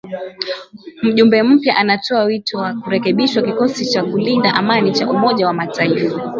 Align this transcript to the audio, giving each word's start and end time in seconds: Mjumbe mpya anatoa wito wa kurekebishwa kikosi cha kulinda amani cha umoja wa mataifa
Mjumbe 1.03 1.43
mpya 1.43 1.75
anatoa 1.75 2.23
wito 2.23 2.57
wa 2.57 2.73
kurekebishwa 2.73 3.43
kikosi 3.43 3.85
cha 3.85 4.03
kulinda 4.03 4.53
amani 4.53 4.91
cha 4.91 5.09
umoja 5.09 5.47
wa 5.47 5.53
mataifa 5.53 6.21